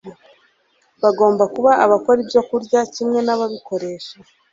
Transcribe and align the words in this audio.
Bagomba 1.03 1.43
kuba 1.53 1.71
abakora 1.83 2.17
ibyokurya 2.23 2.79
kimwe 2.93 3.19
nababikoresha 3.25 4.15